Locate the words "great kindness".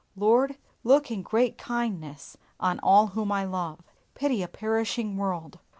1.21-2.35